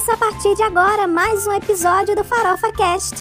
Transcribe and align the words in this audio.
Começa 0.00 0.14
a 0.14 0.16
partir 0.16 0.54
de 0.54 0.62
agora 0.62 1.06
mais 1.06 1.46
um 1.46 1.52
episódio 1.52 2.16
do 2.16 2.24
Farofa 2.24 2.72
Cast. 2.72 3.18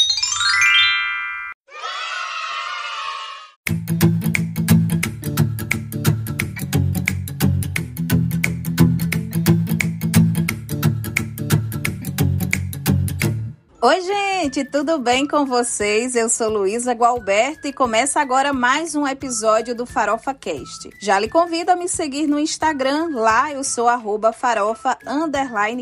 Oi, 13.81 14.01
gente, 14.01 14.65
tudo 14.65 14.99
bem 14.99 15.25
com 15.25 15.45
vocês? 15.45 16.13
Eu 16.13 16.27
sou 16.27 16.49
Luísa 16.49 16.91
Gualberto 16.91 17.65
e 17.65 17.71
começa 17.71 18.19
agora 18.19 18.51
mais 18.51 18.93
um 18.93 19.07
episódio 19.07 19.73
do 19.73 19.85
Farofa 19.85 20.33
Cast. 20.33 20.89
Já 21.01 21.17
lhe 21.17 21.29
convido 21.29 21.71
a 21.71 21.77
me 21.77 21.87
seguir 21.87 22.27
no 22.27 22.37
Instagram, 22.37 23.07
lá 23.13 23.53
eu 23.53 23.63
sou 23.63 23.87
arroba 23.87 24.33
farofa 24.33 24.97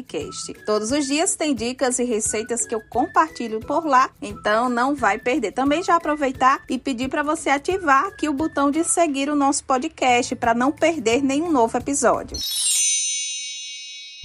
cast. 0.07 0.53
Todos 0.63 0.91
os 0.91 1.07
dias 1.07 1.35
tem 1.35 1.55
dicas 1.55 1.97
e 1.97 2.03
receitas 2.03 2.67
que 2.67 2.75
eu 2.75 2.81
compartilho 2.87 3.61
por 3.61 3.83
lá, 3.83 4.11
então 4.21 4.69
não 4.69 4.93
vai 4.93 5.17
perder. 5.17 5.51
Também 5.53 5.81
já 5.81 5.95
aproveitar 5.95 6.61
e 6.69 6.77
pedir 6.77 7.09
para 7.09 7.23
você 7.23 7.49
ativar 7.49 8.05
aqui 8.05 8.29
o 8.29 8.33
botão 8.33 8.69
de 8.69 8.83
seguir 8.83 9.27
o 9.27 9.35
nosso 9.35 9.63
podcast 9.63 10.35
para 10.35 10.53
não 10.53 10.71
perder 10.71 11.23
nenhum 11.23 11.51
novo 11.51 11.75
episódio. 11.75 12.37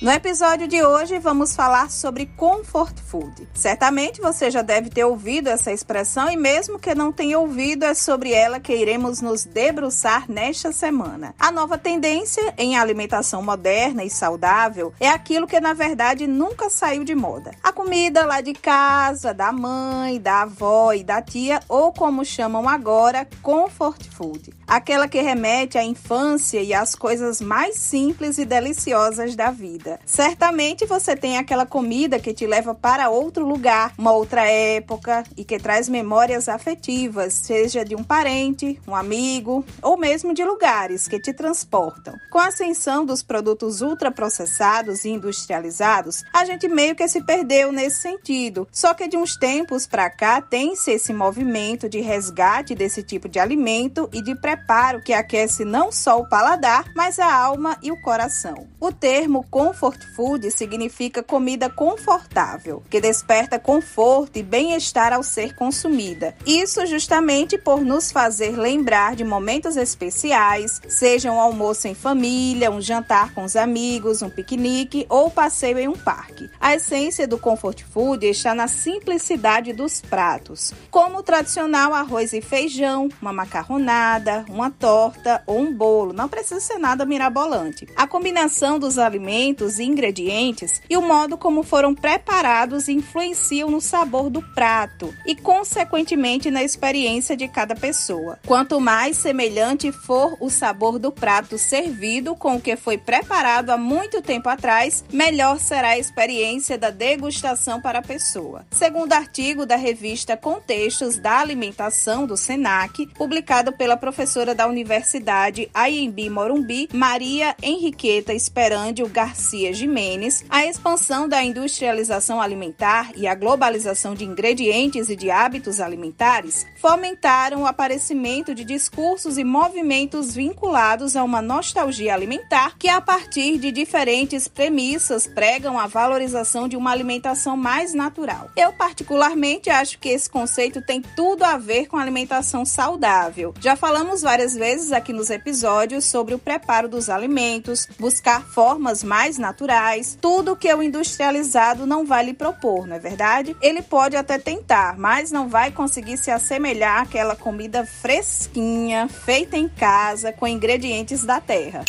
No 0.03 0.11
episódio 0.11 0.67
de 0.67 0.83
hoje 0.83 1.21
vamos 1.21 1.55
falar 1.55 1.89
sobre 1.89 2.27
comfort 2.27 2.99
food. 2.99 3.49
Certamente 3.55 4.21
você 4.21 4.51
já 4.51 4.61
deve 4.61 4.91
ter 4.91 5.05
ouvido 5.05 5.47
essa 5.47 5.71
expressão 5.71 6.29
e 6.29 6.37
mesmo 6.37 6.77
que 6.77 6.93
não 6.93 7.13
tenha 7.13 7.39
ouvido, 7.39 7.85
é 7.85 7.95
sobre 7.95 8.33
ela 8.33 8.59
que 8.59 8.75
iremos 8.75 9.21
nos 9.21 9.45
debruçar 9.45 10.29
nesta 10.29 10.73
semana. 10.73 11.33
A 11.39 11.53
nova 11.53 11.79
tendência 11.79 12.53
em 12.59 12.77
alimentação 12.77 13.45
moderna 13.45 14.03
e 14.03 14.11
saudável 14.11 14.93
é 14.99 15.09
aquilo 15.09 15.47
que 15.47 15.61
na 15.61 15.73
verdade 15.73 16.27
nunca 16.27 16.69
saiu 16.69 17.05
de 17.05 17.15
moda. 17.15 17.53
A 17.63 17.71
comida 17.71 18.27
lá 18.27 18.41
de 18.41 18.55
casa, 18.55 19.33
da 19.33 19.53
mãe, 19.53 20.21
da 20.21 20.43
avó 20.43 20.93
e 20.93 21.05
da 21.05 21.23
tia, 21.23 21.61
ou 21.69 21.93
como 21.93 22.25
chamam 22.25 22.69
agora, 22.69 23.25
comfort 23.41 24.03
food. 24.11 24.53
Aquela 24.73 25.07
que 25.07 25.21
remete 25.21 25.77
à 25.77 25.85
infância 25.85 26.63
e 26.63 26.73
às 26.73 26.95
coisas 26.95 27.43
mais 27.43 27.77
simples 27.77 28.39
e 28.39 28.47
deliciosas 28.47 29.37
da 29.37 29.51
vida. 29.51 30.01
Certamente 30.07 30.87
você 30.87 31.15
tem 31.15 31.37
aquela 31.37 31.67
comida 31.67 32.19
que 32.19 32.33
te 32.33 32.47
leva 32.47 32.75
para 32.75 33.11
outro 33.11 33.47
lugar, 33.47 33.93
uma 33.99 34.13
outra 34.13 34.49
época 34.49 35.25
e 35.37 35.45
que 35.45 35.59
traz 35.59 35.91
memórias 35.91 36.49
afetivas, 36.49 37.35
seja 37.35 37.85
de 37.85 37.95
um 37.95 38.03
parente, 38.03 38.81
um 38.89 38.97
amigo 38.97 39.63
ou 39.83 39.99
mesmo 39.99 40.33
de 40.33 40.43
lugares 40.43 41.07
que 41.07 41.21
te 41.21 41.35
transportam. 41.35 42.15
Com 42.31 42.39
a 42.39 42.47
ascensão 42.47 43.05
dos 43.05 43.23
produtos 43.23 43.83
ultraprocessados 43.83 45.05
e 45.05 45.11
industrializados, 45.11 46.25
a 46.33 46.47
gente 46.47 46.67
meio 46.67 46.97
que 46.97 47.07
se 47.09 47.23
perdeu 47.23 47.73
nesse 47.73 48.01
sentido. 48.01 48.67
Só 48.73 48.95
que 48.95 49.07
de 49.07 49.19
uns 49.19 49.37
tempos 49.37 49.87
para 49.87 50.09
cá 50.09 50.41
tem-se 50.41 50.93
esse 50.93 51.13
movimento 51.13 51.91
de 51.91 52.01
resgate 52.01 52.75
desse 52.75 53.03
tipo 53.03 53.29
de 53.29 53.39
alimento 53.39 54.09
e 54.15 54.23
de 54.23 54.35
preparo 54.35 54.62
que 55.05 55.13
aquece 55.13 55.65
não 55.65 55.93
só 55.93 56.19
o 56.19 56.29
paladar, 56.29 56.85
mas 56.95 57.19
a 57.19 57.33
alma 57.33 57.77
e 57.83 57.93
o 57.93 58.01
coração. 58.01 58.67
O 58.81 58.91
termo 58.91 59.45
Comfort 59.51 60.03
food 60.17 60.51
significa 60.51 61.23
comida 61.23 61.69
confortável, 61.69 62.83
que 62.89 63.01
desperta 63.01 63.59
conforto 63.59 64.39
e 64.39 64.43
bem-estar 64.43 65.13
ao 65.13 65.23
ser 65.23 65.55
consumida. 65.55 66.35
Isso 66.47 66.87
justamente 66.87 67.59
por 67.59 67.83
nos 67.83 68.11
fazer 68.11 68.57
lembrar 68.57 69.15
de 69.15 69.25
momentos 69.25 69.77
especiais, 69.77 70.81
seja 70.89 71.31
um 71.31 71.41
almoço 71.41 71.87
em 71.87 71.95
família, 71.95 72.71
um 72.71 72.81
jantar 72.81 73.35
com 73.35 73.45
os 73.45 73.57
amigos, 73.57 74.23
um 74.23 74.31
piquenique 74.31 75.07
ou 75.09 75.31
passeio 75.31 75.79
em 75.79 75.89
um 75.89 75.97
parque. 75.97 76.51
A 76.59 76.75
essência 76.75 77.27
do 77.27 77.39
comfort 77.39 77.83
food 77.83 78.27
está 78.27 78.55
na 78.55 78.69
simplicidade 78.69 79.73
dos 79.73 80.01
pratos, 80.01 80.73
como 80.91 81.19
o 81.19 81.23
tradicional 81.23 81.95
arroz 81.95 82.33
e 82.33 82.41
feijão, 82.41 83.09
uma 83.21 83.33
macarronada, 83.33 84.45
uma 84.53 84.71
torta 84.71 85.43
ou 85.47 85.59
um 85.59 85.73
bolo. 85.73 86.13
Não 86.13 86.29
precisa 86.29 86.61
ser 86.61 86.79
nada 86.79 87.05
mirabolante. 87.05 87.89
A 87.97 88.07
combinação 88.07 88.79
dos 88.79 88.99
alimentos 88.99 89.73
os 89.73 89.79
ingredientes 89.79 90.83
e 90.89 90.97
o 90.97 91.03
modo 91.03 91.39
como 91.39 91.63
foram 91.63 91.95
preparados 91.95 92.89
influenciam 92.89 93.71
no 93.71 93.81
sabor 93.81 94.29
do 94.29 94.43
prato 94.55 95.15
e, 95.27 95.35
consequentemente, 95.35 96.51
na 96.51 96.63
experiência 96.63 97.37
de 97.37 97.49
cada 97.49 97.75
pessoa. 97.75 98.39
Quanto 98.47 98.81
mais 98.81 99.17
semelhante 99.17 99.91
for 99.91 100.37
o 100.41 100.51
sabor 100.51 100.99
do 100.99 101.11
prato 101.11 101.57
servido 101.57 102.37
com 102.37 102.57
o 102.57 102.61
que 102.61 102.77
foi 102.77 102.99
preparado 102.99 103.71
há 103.71 103.79
muito 103.79 104.21
tempo 104.21 104.49
atrás, 104.49 105.05
melhor 105.11 105.59
será 105.59 105.91
a 105.91 105.99
experiência 105.99 106.77
da 106.77 106.91
degustação 106.91 107.81
para 107.81 108.01
a 108.01 108.03
pessoa. 108.03 108.67
Segundo 108.71 109.13
artigo 109.13 109.65
da 109.65 109.77
revista 109.77 110.37
Contextos 110.37 111.17
da 111.17 111.39
Alimentação 111.39 112.27
do 112.27 112.37
SENAC, 112.37 113.07
publicado 113.15 113.73
pela 113.73 113.97
professora 113.97 114.32
da 114.33 114.67
Universidade 114.67 115.71
AMB 115.75 116.31
Morumbi, 116.31 116.89
Maria 116.91 117.55
Henriqueta 117.63 118.33
Esperândio 118.33 119.07
Garcia 119.07 119.75
Jimenez, 119.75 120.43
a 120.49 120.65
expansão 120.65 121.29
da 121.29 121.45
industrialização 121.45 122.41
alimentar 122.41 123.11
e 123.15 123.27
a 123.27 123.35
globalização 123.35 124.15
de 124.15 124.25
ingredientes 124.25 125.11
e 125.11 125.17
de 125.17 125.31
hábitos 125.31 125.81
alimentares 125.81 126.67
fomentaram 126.81 127.63
o 127.63 127.67
aparecimento 127.67 128.55
de 128.55 128.65
discursos 128.65 129.37
e 129.37 129.45
movimentos 129.45 130.35
vinculados 130.35 131.15
a 131.15 131.23
uma 131.23 131.43
nostalgia 131.43 132.15
alimentar 132.15 132.79
que, 132.79 132.89
a 132.89 133.03
partir 133.03 133.59
de 133.59 133.71
diferentes 133.71 134.49
premissas, 134.49 135.27
pregam 135.27 135.79
a 135.79 135.87
valorização 135.87 136.67
de 136.67 136.77
uma 136.77 136.91
alimentação 136.91 137.55
mais 137.55 137.93
natural. 137.93 138.51
Eu, 138.57 138.73
particularmente, 138.73 139.69
acho 139.69 139.99
que 139.99 140.09
esse 140.09 140.31
conceito 140.31 140.81
tem 140.81 141.03
tudo 141.03 141.45
a 141.45 141.59
ver 141.59 141.87
com 141.87 141.99
alimentação 141.99 142.65
saudável. 142.65 143.53
Já 143.61 143.77
falamos 143.77 144.22
várias 144.23 144.55
vezes 144.55 144.93
aqui 144.93 145.13
nos 145.13 145.31
episódios 145.31 146.05
sobre 146.05 146.35
o 146.35 146.39
preparo 146.39 146.89
dos 146.89 147.11
alimentos, 147.11 147.89
buscar 147.99 148.43
formas 148.43 149.03
mais 149.03 149.39
naturais 149.39 150.17
tudo 150.21 150.57
que 150.57 150.73
o 150.73 150.83
industrializado 150.83 151.87
não 151.87 152.07
vai 152.07 152.25
lhe 152.25 152.35
propor, 152.35 152.87
não 152.87 152.97
é 152.97 152.99
verdade? 152.99 153.57
Ele 153.61 153.83
pode 153.83 154.17
até 154.17 154.39
tentar, 154.39 154.97
mas 154.97 155.31
não 155.31 155.49
vai 155.49 155.71
conseguir 155.71 156.17
se 156.17 156.31
assemelhar 156.31 157.03
àquela 157.03 157.37
comida 157.37 157.85
fresquinha, 157.85 159.09
feita 159.09 159.57
em 159.57 159.69
casa, 159.69 160.33
com 160.33 160.47
ingredientes 160.47 161.25
da 161.25 161.41
terra. 161.41 161.85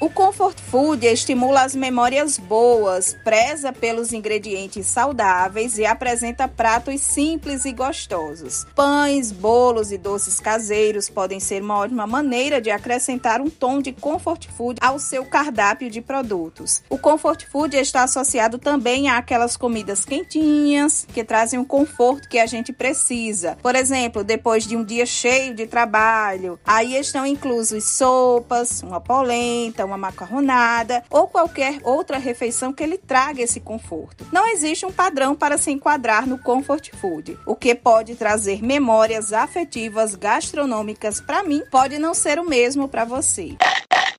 O 0.00 0.08
comfort 0.08 0.60
food 0.60 1.04
estimula 1.04 1.62
as 1.62 1.74
memórias 1.74 2.38
boas, 2.38 3.16
preza 3.24 3.72
pelos 3.72 4.12
ingredientes 4.12 4.86
saudáveis 4.86 5.76
e 5.76 5.84
apresenta 5.84 6.46
pratos 6.46 7.00
simples 7.00 7.64
e 7.64 7.72
gostosos. 7.72 8.64
Pães, 8.76 9.32
bolos 9.32 9.90
e 9.90 9.98
doces 9.98 10.38
caseiros 10.38 11.10
podem 11.10 11.40
ser 11.40 11.64
uma 11.64 11.78
ótima 11.78 12.06
maneira 12.06 12.60
de 12.60 12.70
acrescentar 12.70 13.40
um 13.40 13.50
tom 13.50 13.82
de 13.82 13.92
comfort 13.92 14.46
food 14.56 14.78
ao 14.80 15.00
seu 15.00 15.24
cardápio 15.24 15.90
de 15.90 16.00
produtos. 16.00 16.80
O 16.88 16.96
comfort 16.96 17.44
food 17.50 17.76
está 17.76 18.04
associado 18.04 18.56
também 18.56 19.08
àquelas 19.08 19.56
comidas 19.56 20.04
quentinhas 20.04 21.08
que 21.12 21.24
trazem 21.24 21.58
o 21.58 21.66
conforto 21.66 22.28
que 22.28 22.38
a 22.38 22.46
gente 22.46 22.72
precisa. 22.72 23.58
Por 23.60 23.74
exemplo, 23.74 24.22
depois 24.22 24.64
de 24.64 24.76
um 24.76 24.84
dia 24.84 25.04
cheio 25.04 25.56
de 25.56 25.66
trabalho, 25.66 26.56
aí 26.64 26.94
estão 26.94 27.26
inclusos 27.26 27.82
sopas, 27.82 28.80
uma 28.84 29.00
polenta, 29.00 29.87
uma 29.88 29.98
macarronada 29.98 31.02
ou 31.10 31.26
qualquer 31.26 31.80
outra 31.82 32.18
refeição 32.18 32.72
que 32.72 32.86
lhe 32.86 32.98
traga 32.98 33.42
esse 33.42 33.58
conforto. 33.58 34.26
Não 34.30 34.46
existe 34.46 34.86
um 34.86 34.92
padrão 34.92 35.34
para 35.34 35.58
se 35.58 35.70
enquadrar 35.70 36.26
no 36.26 36.38
comfort 36.38 36.90
food. 36.94 37.38
O 37.44 37.56
que 37.56 37.74
pode 37.74 38.14
trazer 38.14 38.62
memórias 38.62 39.32
afetivas 39.32 40.14
gastronômicas 40.14 41.20
para 41.20 41.42
mim 41.42 41.62
pode 41.70 41.98
não 41.98 42.14
ser 42.14 42.38
o 42.38 42.44
mesmo 42.44 42.88
para 42.88 43.04
você. 43.04 43.56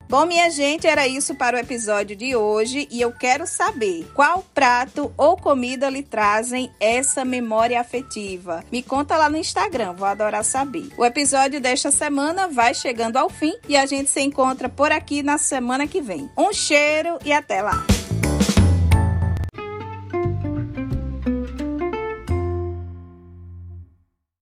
Bom, 0.10 0.26
minha 0.26 0.50
gente, 0.50 0.88
era 0.88 1.08
isso 1.08 1.36
para 1.36 1.56
o 1.56 1.60
episódio 1.60 2.16
de 2.16 2.36
hoje 2.36 2.88
e 2.90 3.00
eu 3.00 3.12
quero 3.12 3.46
saber 3.46 4.10
qual 4.16 4.44
prato 4.56 5.14
ou 5.16 5.38
comida 5.38 5.88
lhe 5.88 6.02
trazem 6.02 6.72
essa 6.80 7.24
memória 7.24 7.80
afetiva. 7.80 8.64
Me 8.72 8.82
conta 8.82 9.16
lá 9.16 9.30
no 9.30 9.38
Instagram, 9.38 9.94
vou 9.94 10.08
adorar 10.08 10.44
saber. 10.44 10.90
O 10.98 11.06
episódio 11.06 11.62
desta 11.62 11.92
semana 11.92 12.48
vai 12.48 12.74
chegando 12.74 13.18
ao 13.18 13.30
fim 13.30 13.54
e 13.68 13.78
a 13.78 13.86
gente 13.86 14.10
se 14.10 14.22
encontra 14.22 14.68
por 14.68 14.92
aqui 14.92 15.22
na 15.22 15.38
semana 15.38 15.86
que 15.86 16.02
vem. 16.02 16.28
Um 16.36 16.52
cheiro 16.52 17.20
e 17.24 17.32
até 17.32 17.62
lá! 17.62 17.86